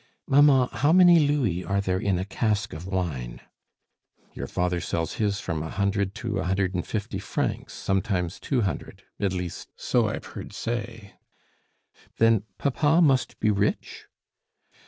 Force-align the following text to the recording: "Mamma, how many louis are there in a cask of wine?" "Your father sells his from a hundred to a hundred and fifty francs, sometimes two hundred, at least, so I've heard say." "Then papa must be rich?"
"Mamma, 0.25 0.67
how 0.73 0.91
many 0.91 1.19
louis 1.27 1.63
are 1.63 1.79
there 1.79 1.99
in 1.99 2.17
a 2.17 2.25
cask 2.25 2.73
of 2.73 2.87
wine?" 2.87 3.39
"Your 4.33 4.47
father 4.47 4.81
sells 4.81 5.13
his 5.21 5.39
from 5.39 5.61
a 5.61 5.69
hundred 5.69 6.15
to 6.15 6.39
a 6.39 6.43
hundred 6.45 6.73
and 6.73 6.87
fifty 6.87 7.19
francs, 7.19 7.75
sometimes 7.75 8.39
two 8.39 8.61
hundred, 8.61 9.03
at 9.19 9.31
least, 9.31 9.69
so 9.75 10.07
I've 10.07 10.25
heard 10.25 10.53
say." 10.53 11.13
"Then 12.17 12.41
papa 12.57 12.99
must 12.99 13.39
be 13.39 13.51
rich?" 13.51 14.07